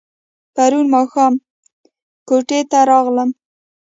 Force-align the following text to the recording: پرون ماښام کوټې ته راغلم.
پرون 0.55 0.85
ماښام 0.95 1.33
کوټې 2.27 2.59
ته 2.71 2.79
راغلم. 2.89 3.29